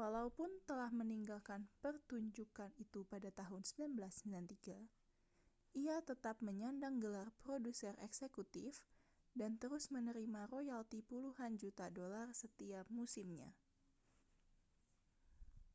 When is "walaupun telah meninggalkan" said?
0.00-1.60